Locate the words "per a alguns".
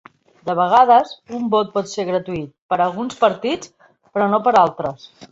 2.73-3.19